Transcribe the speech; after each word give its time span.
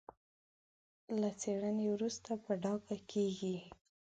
له 1.19 1.29
څېړنې 1.41 1.85
وروسته 1.93 2.31
په 2.43 2.51
ډاګه 2.63 2.97
کېږي. 3.11 3.55